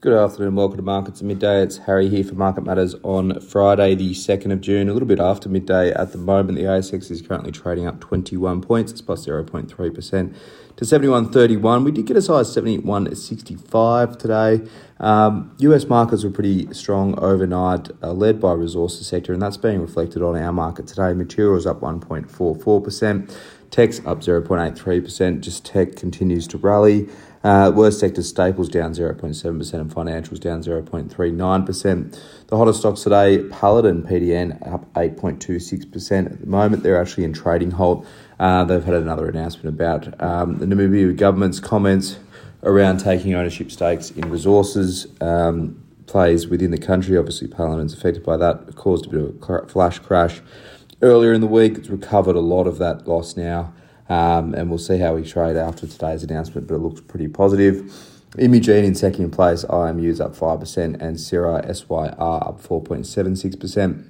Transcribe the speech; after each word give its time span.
Good 0.00 0.12
afternoon, 0.12 0.54
welcome 0.54 0.76
to 0.76 0.82
Markets 0.84 1.22
at 1.22 1.26
Midday. 1.26 1.60
It's 1.60 1.78
Harry 1.78 2.08
here 2.08 2.22
for 2.22 2.36
Market 2.36 2.62
Matters 2.62 2.94
on 3.02 3.40
Friday, 3.40 3.96
the 3.96 4.12
2nd 4.12 4.52
of 4.52 4.60
June, 4.60 4.88
a 4.88 4.92
little 4.92 5.08
bit 5.08 5.18
after 5.18 5.48
midday 5.48 5.90
at 5.92 6.12
the 6.12 6.18
moment. 6.18 6.56
The 6.56 6.66
ASX 6.66 7.10
is 7.10 7.20
currently 7.20 7.50
trading 7.50 7.88
up 7.88 7.98
21 7.98 8.60
points, 8.60 8.92
it's 8.92 9.00
plus 9.00 9.26
0.3% 9.26 10.36
to 10.76 10.84
71.31. 10.84 11.84
We 11.84 11.90
did 11.90 12.06
get 12.06 12.16
as 12.16 12.28
high 12.28 12.38
as 12.38 12.56
71.65 12.56 14.18
today. 14.20 14.70
Um, 15.00 15.56
US 15.58 15.86
markets 15.86 16.22
were 16.22 16.30
pretty 16.30 16.72
strong 16.72 17.18
overnight, 17.18 17.88
uh, 18.00 18.12
led 18.12 18.40
by 18.40 18.52
resources 18.52 19.08
sector, 19.08 19.32
and 19.32 19.42
that's 19.42 19.56
being 19.56 19.80
reflected 19.80 20.22
on 20.22 20.36
our 20.36 20.52
market 20.52 20.86
today. 20.86 21.12
Materials 21.12 21.66
up 21.66 21.80
1.44%, 21.80 23.36
tech's 23.70 24.00
up 24.00 24.20
0.83%, 24.20 25.40
just 25.40 25.64
tech 25.64 25.96
continues 25.96 26.46
to 26.48 26.58
rally. 26.58 27.08
Uh, 27.44 27.70
worst 27.74 28.00
sector 28.00 28.22
staples 28.22 28.68
down 28.68 28.92
0.7% 28.92 29.74
and 29.74 29.94
financials 29.94 30.40
down 30.40 30.62
0.39%. 30.62 32.20
The 32.48 32.56
hottest 32.56 32.80
stocks 32.80 33.02
today, 33.02 33.44
Paladin 33.50 34.02
PDN 34.02 34.72
up 34.72 34.92
8.26%. 34.94 36.26
At 36.26 36.40
the 36.40 36.46
moment, 36.46 36.82
they're 36.82 37.00
actually 37.00 37.24
in 37.24 37.32
trading 37.32 37.70
halt. 37.72 38.06
Uh, 38.40 38.64
they've 38.64 38.84
had 38.84 38.94
another 38.94 39.28
announcement 39.28 39.68
about 39.68 40.20
um, 40.20 40.58
the 40.58 40.66
Namibia 40.66 41.16
government's 41.16 41.60
comments 41.60 42.18
around 42.64 42.98
taking 42.98 43.34
ownership 43.34 43.70
stakes 43.70 44.10
in 44.10 44.28
resources. 44.30 45.06
Um, 45.20 45.84
plays 46.06 46.48
within 46.48 46.70
the 46.70 46.78
country. 46.78 47.16
Obviously, 47.16 47.46
Paladin's 47.46 47.92
affected 47.92 48.24
by 48.24 48.36
that. 48.38 48.64
It 48.66 48.74
caused 48.74 49.06
a 49.06 49.08
bit 49.10 49.20
of 49.20 49.50
a 49.50 49.68
flash 49.68 49.98
crash 49.98 50.40
earlier 51.02 51.32
in 51.32 51.40
the 51.40 51.46
week. 51.46 51.78
It's 51.78 51.88
recovered 51.88 52.36
a 52.36 52.40
lot 52.40 52.66
of 52.66 52.78
that 52.78 53.06
loss 53.06 53.36
now. 53.36 53.72
Um, 54.08 54.54
and 54.54 54.70
we'll 54.70 54.78
see 54.78 54.98
how 54.98 55.14
we 55.14 55.22
trade 55.22 55.56
after 55.56 55.86
today's 55.86 56.22
announcement, 56.22 56.66
but 56.66 56.76
it 56.76 56.78
looks 56.78 57.00
pretty 57.00 57.28
positive. 57.28 57.92
Imugene 58.38 58.84
in 58.84 58.94
second 58.94 59.30
place, 59.30 59.64
IMU's 59.64 60.20
up 60.20 60.34
5%, 60.34 61.00
and 61.00 61.16
Syrah 61.16 61.64
SYR 61.64 62.14
up 62.18 62.62
4.76%. 62.62 64.04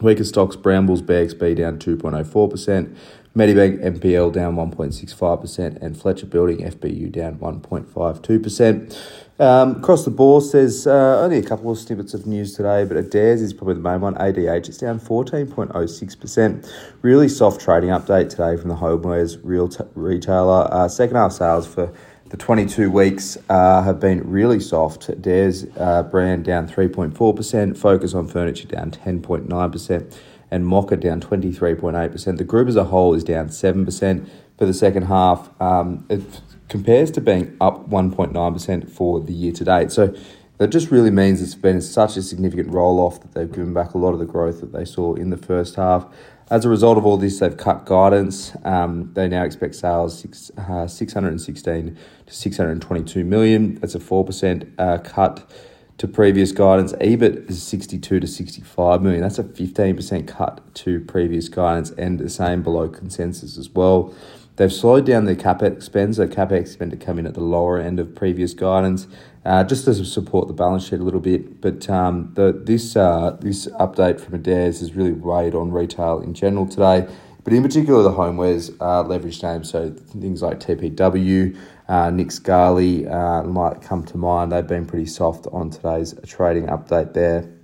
Weaker 0.00 0.24
stocks, 0.24 0.56
Brambles 0.56 1.02
BXB 1.02 1.56
down 1.56 1.78
2.04%, 1.78 2.96
Medibank 3.36 3.82
MPL 3.82 4.32
down 4.32 4.56
1.65%, 4.56 5.82
and 5.82 6.00
Fletcher 6.00 6.24
Building 6.24 6.58
FBU 6.58 7.12
down 7.12 7.36
1.52%. 7.38 8.98
Um, 9.38 9.76
across 9.76 10.06
the 10.06 10.10
board, 10.10 10.44
there's 10.50 10.86
uh, 10.86 11.20
only 11.20 11.36
a 11.36 11.42
couple 11.42 11.70
of 11.70 11.76
snippets 11.76 12.14
of 12.14 12.26
news 12.26 12.54
today, 12.54 12.84
but 12.84 12.96
Adairs 12.96 13.42
is 13.42 13.52
probably 13.52 13.74
the 13.74 13.80
main 13.80 14.00
one. 14.00 14.14
ADH 14.14 14.70
is 14.70 14.78
down 14.78 14.98
14.06%. 14.98 16.72
Really 17.02 17.28
soft 17.28 17.60
trading 17.60 17.90
update 17.90 18.30
today 18.30 18.56
from 18.56 18.70
the 18.70 18.76
homewares 18.76 19.38
real 19.42 19.68
t- 19.68 19.84
retailer. 19.94 20.66
Uh, 20.72 20.88
second 20.88 21.16
half 21.16 21.32
sales 21.32 21.66
for 21.66 21.92
the 22.30 22.38
22 22.38 22.90
weeks 22.90 23.36
uh, 23.50 23.82
have 23.82 24.00
been 24.00 24.26
really 24.28 24.60
soft. 24.60 25.10
Adairs 25.10 25.66
uh, 25.76 26.02
brand 26.04 26.46
down 26.46 26.66
3.4%, 26.66 27.76
Focus 27.76 28.14
on 28.14 28.26
Furniture 28.26 28.66
down 28.66 28.90
10.9%, 28.90 30.16
and 30.50 30.64
Mocka 30.64 30.98
down 30.98 31.20
23.8%. 31.20 32.38
The 32.38 32.44
group 32.44 32.68
as 32.68 32.76
a 32.76 32.84
whole 32.84 33.14
is 33.14 33.24
down 33.24 33.48
7% 33.48 34.28
for 34.58 34.66
the 34.66 34.74
second 34.74 35.04
half. 35.04 35.50
Um, 35.60 36.06
it, 36.08 36.22
compares 36.68 37.10
to 37.12 37.20
being 37.20 37.56
up 37.60 37.88
1.9% 37.88 38.90
for 38.90 39.20
the 39.20 39.32
year 39.32 39.52
to 39.52 39.64
date. 39.64 39.92
So 39.92 40.14
that 40.58 40.68
just 40.68 40.90
really 40.90 41.10
means 41.10 41.42
it's 41.42 41.54
been 41.54 41.80
such 41.80 42.16
a 42.16 42.22
significant 42.22 42.72
roll 42.72 42.98
off 42.98 43.20
that 43.20 43.32
they've 43.32 43.50
given 43.50 43.74
back 43.74 43.94
a 43.94 43.98
lot 43.98 44.12
of 44.12 44.18
the 44.18 44.24
growth 44.24 44.60
that 44.60 44.72
they 44.72 44.84
saw 44.84 45.14
in 45.14 45.30
the 45.30 45.36
first 45.36 45.76
half. 45.76 46.06
As 46.48 46.64
a 46.64 46.68
result 46.68 46.96
of 46.96 47.04
all 47.04 47.16
this, 47.16 47.40
they've 47.40 47.56
cut 47.56 47.86
guidance. 47.86 48.56
Um, 48.64 49.10
they 49.14 49.28
now 49.28 49.42
expect 49.42 49.74
sales 49.74 50.18
six, 50.20 50.50
uh, 50.56 50.86
616 50.86 51.96
to 52.26 52.34
622 52.34 53.24
million. 53.24 53.74
That's 53.76 53.96
a 53.96 53.98
4% 53.98 54.72
uh, 54.78 54.98
cut 54.98 55.50
to 55.98 56.06
previous 56.06 56.52
guidance. 56.52 56.92
EBIT 56.94 57.48
is 57.48 57.62
62 57.62 58.20
to 58.20 58.26
65 58.26 59.02
million. 59.02 59.22
That's 59.22 59.38
a 59.38 59.44
15% 59.44 60.28
cut 60.28 60.74
to 60.74 61.00
previous 61.00 61.48
guidance 61.48 61.90
and 61.92 62.18
the 62.18 62.28
same 62.28 62.62
below 62.62 62.88
consensus 62.88 63.56
as 63.56 63.70
well. 63.70 64.14
They've 64.56 64.72
slowed 64.72 65.04
down 65.04 65.26
their 65.26 65.36
capex 65.36 65.82
spend, 65.82 66.16
so 66.16 66.26
capex 66.26 66.68
spend 66.68 66.90
to 66.90 66.96
come 66.96 67.18
in 67.18 67.26
at 67.26 67.34
the 67.34 67.42
lower 67.42 67.78
end 67.78 68.00
of 68.00 68.14
previous 68.14 68.54
guidance, 68.54 69.06
uh, 69.44 69.64
just 69.64 69.84
to 69.84 69.94
support 70.04 70.48
the 70.48 70.54
balance 70.54 70.88
sheet 70.88 71.00
a 71.00 71.02
little 71.02 71.20
bit. 71.20 71.60
But 71.60 71.88
um, 71.90 72.32
the, 72.34 72.58
this 72.64 72.96
uh, 72.96 73.36
this 73.38 73.66
update 73.78 74.18
from 74.18 74.34
Adairs 74.34 74.80
has 74.80 74.94
really 74.94 75.12
weighed 75.12 75.54
on 75.54 75.72
retail 75.72 76.20
in 76.20 76.32
general 76.32 76.66
today, 76.66 77.06
but 77.46 77.52
in 77.52 77.62
particular 77.62 78.02
the 78.02 78.10
homewares 78.10 78.76
uh, 78.80 79.04
leverage 79.04 79.40
names, 79.40 79.70
so 79.70 79.90
things 79.90 80.42
like 80.42 80.58
TPW, 80.58 81.56
uh, 81.86 82.10
Nick 82.10 82.32
Scali 82.32 83.06
uh, 83.06 83.44
might 83.44 83.80
come 83.80 84.04
to 84.06 84.18
mind. 84.18 84.50
They've 84.50 84.66
been 84.66 84.84
pretty 84.84 85.06
soft 85.06 85.46
on 85.52 85.70
today's 85.70 86.12
trading 86.26 86.66
update 86.66 87.14
there. 87.14 87.55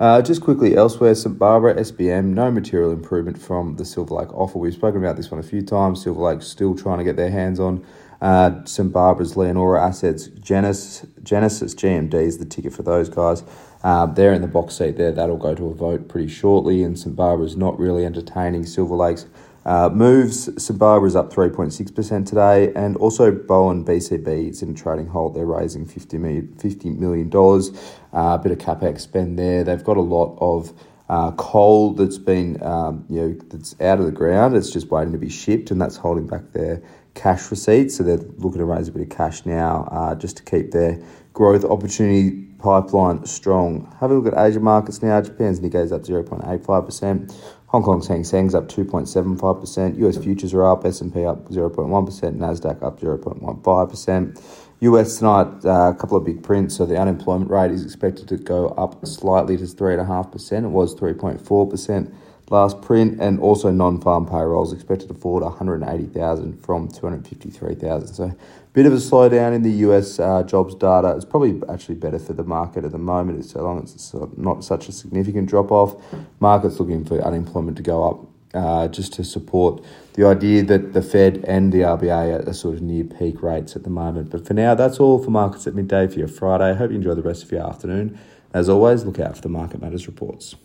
Uh, 0.00 0.22
just 0.22 0.40
quickly, 0.40 0.76
elsewhere, 0.76 1.12
St 1.12 1.36
Barbara 1.36 1.74
SBM, 1.74 2.26
no 2.26 2.52
material 2.52 2.92
improvement 2.92 3.36
from 3.36 3.74
the 3.76 3.84
Silver 3.84 4.14
Lake 4.14 4.32
offer. 4.32 4.56
We've 4.56 4.72
spoken 4.72 5.02
about 5.02 5.16
this 5.16 5.28
one 5.28 5.40
a 5.40 5.42
few 5.42 5.60
times. 5.60 6.04
Silver 6.04 6.20
Lake 6.20 6.42
still 6.42 6.76
trying 6.76 6.98
to 6.98 7.04
get 7.04 7.16
their 7.16 7.30
hands 7.30 7.58
on 7.58 7.84
uh, 8.20 8.64
St 8.64 8.92
Barbara's 8.92 9.36
Leonora 9.36 9.84
assets. 9.84 10.28
Genesis, 10.28 11.04
Genesis 11.24 11.74
GMD 11.74 12.14
is 12.14 12.38
the 12.38 12.44
ticket 12.44 12.72
for 12.72 12.84
those 12.84 13.08
guys. 13.08 13.42
Uh, 13.82 14.06
they're 14.06 14.32
in 14.32 14.42
the 14.42 14.48
box 14.48 14.76
seat 14.78 14.96
there. 14.96 15.10
That'll 15.10 15.36
go 15.36 15.56
to 15.56 15.66
a 15.66 15.74
vote 15.74 16.08
pretty 16.08 16.28
shortly, 16.28 16.84
and 16.84 16.96
St 16.96 17.16
Barbara's 17.16 17.56
not 17.56 17.76
really 17.76 18.04
entertaining 18.04 18.66
Silver 18.66 18.94
Lake's 18.94 19.26
uh, 19.68 19.90
moves, 19.90 20.44
St 20.64 20.80
is 21.04 21.14
up 21.14 21.30
3.6% 21.30 22.26
today, 22.26 22.72
and 22.74 22.96
also 22.96 23.30
Bowen 23.30 23.84
BCB 23.84 24.48
is 24.48 24.62
in 24.62 24.70
a 24.70 24.72
trading 24.72 25.08
hold. 25.08 25.34
They're 25.34 25.44
raising 25.44 25.84
$50 25.84 26.18
million. 26.18 26.46
$50 26.56 26.96
million. 26.96 27.28
Uh, 27.36 28.36
a 28.36 28.40
bit 28.42 28.50
of 28.50 28.56
capex 28.56 29.02
spend 29.02 29.38
there. 29.38 29.64
They've 29.64 29.84
got 29.84 29.98
a 29.98 30.00
lot 30.00 30.38
of 30.40 30.72
uh, 31.10 31.32
coal 31.32 31.92
that's 31.92 32.16
been 32.16 32.62
um, 32.62 33.04
you 33.10 33.20
know 33.20 33.36
that's 33.48 33.78
out 33.78 33.98
of 33.98 34.06
the 34.06 34.12
ground. 34.12 34.56
It's 34.56 34.70
just 34.70 34.90
waiting 34.90 35.12
to 35.12 35.18
be 35.18 35.28
shipped, 35.28 35.70
and 35.70 35.78
that's 35.78 35.96
holding 35.96 36.26
back 36.26 36.52
their 36.52 36.82
cash 37.18 37.50
receipts. 37.50 37.96
So 37.96 38.04
they're 38.04 38.16
looking 38.16 38.58
to 38.58 38.64
raise 38.64 38.88
a 38.88 38.92
bit 38.92 39.02
of 39.02 39.10
cash 39.10 39.44
now 39.44 39.88
uh, 39.90 40.14
just 40.14 40.36
to 40.38 40.42
keep 40.42 40.70
their 40.70 41.02
growth 41.32 41.64
opportunity 41.64 42.44
pipeline 42.58 43.24
strong. 43.26 43.94
Have 44.00 44.10
a 44.10 44.14
look 44.14 44.32
at 44.32 44.46
Asia 44.46 44.60
markets 44.60 45.02
now. 45.02 45.20
Japan's 45.20 45.60
Nikkei 45.60 45.84
is 45.84 45.92
up 45.92 46.02
0.85%. 46.02 47.34
Hong 47.66 47.82
Kong's 47.82 48.08
Hang 48.08 48.24
Seng's 48.24 48.54
up 48.54 48.68
2.75%. 48.68 49.98
US 49.98 50.16
futures 50.16 50.54
are 50.54 50.70
up. 50.70 50.84
S&P 50.84 51.24
up 51.24 51.48
0.1%. 51.48 52.36
Nasdaq 52.36 52.82
up 52.82 52.98
0.15%. 53.00 54.64
US 54.80 55.18
tonight, 55.18 55.64
uh, 55.64 55.90
a 55.90 55.94
couple 55.94 56.16
of 56.16 56.24
big 56.24 56.42
prints. 56.42 56.76
So 56.76 56.86
the 56.86 56.96
unemployment 56.96 57.50
rate 57.50 57.72
is 57.72 57.84
expected 57.84 58.28
to 58.28 58.36
go 58.36 58.68
up 58.68 59.04
slightly 59.06 59.56
to 59.56 59.64
3.5%. 59.64 60.64
It 60.64 60.68
was 60.68 60.94
3.4% 60.94 62.14
last 62.50 62.80
print, 62.82 63.20
and 63.20 63.40
also 63.40 63.70
non-farm 63.70 64.26
payrolls 64.26 64.72
expected 64.72 65.08
to 65.08 65.14
fall 65.14 65.38
to 65.40 65.46
180,000 65.46 66.64
from 66.64 66.88
253,000. 66.88 68.14
So, 68.14 68.24
a 68.24 68.36
bit 68.72 68.86
of 68.86 68.92
a 68.92 68.96
slowdown 68.96 69.54
in 69.54 69.62
the 69.62 69.70
US 69.86 70.18
uh, 70.18 70.42
jobs 70.42 70.74
data. 70.74 71.14
It's 71.16 71.24
probably 71.24 71.60
actually 71.68 71.96
better 71.96 72.18
for 72.18 72.32
the 72.32 72.44
market 72.44 72.84
at 72.84 72.92
the 72.92 72.98
moment, 72.98 73.44
so 73.44 73.62
long 73.62 73.82
as 73.82 73.94
it's 73.94 74.14
not 74.36 74.64
such 74.64 74.88
a 74.88 74.92
significant 74.92 75.48
drop 75.48 75.70
off. 75.70 75.96
Market's 76.40 76.78
looking 76.78 77.04
for 77.04 77.20
unemployment 77.20 77.76
to 77.76 77.82
go 77.82 78.08
up. 78.08 78.26
Uh, 78.54 78.88
just 78.88 79.12
to 79.12 79.22
support 79.22 79.84
the 80.14 80.26
idea 80.26 80.62
that 80.62 80.94
the 80.94 81.02
Fed 81.02 81.44
and 81.46 81.70
the 81.70 81.80
RBA 81.80 82.48
are 82.48 82.52
sort 82.54 82.76
of 82.76 82.80
near 82.80 83.04
peak 83.04 83.42
rates 83.42 83.76
at 83.76 83.84
the 83.84 83.90
moment. 83.90 84.30
But 84.30 84.46
for 84.46 84.54
now, 84.54 84.74
that's 84.74 84.98
all 84.98 85.22
for 85.22 85.30
markets 85.30 85.66
at 85.66 85.74
midday 85.74 86.06
for 86.06 86.18
your 86.18 86.28
Friday. 86.28 86.70
I 86.70 86.72
hope 86.72 86.90
you 86.90 86.96
enjoy 86.96 87.14
the 87.14 87.22
rest 87.22 87.42
of 87.42 87.52
your 87.52 87.68
afternoon. 87.68 88.18
As 88.54 88.70
always, 88.70 89.04
look 89.04 89.20
out 89.20 89.36
for 89.36 89.42
the 89.42 89.50
Market 89.50 89.82
Matters 89.82 90.06
reports. 90.06 90.56